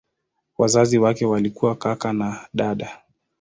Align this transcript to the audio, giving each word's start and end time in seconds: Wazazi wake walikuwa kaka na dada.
Wazazi 0.57 0.97
wake 0.97 1.25
walikuwa 1.25 1.75
kaka 1.75 2.13
na 2.13 2.47
dada. 2.53 3.01